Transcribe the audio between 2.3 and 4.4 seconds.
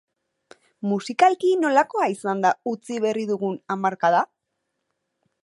da utzi berri dugun hamarkada?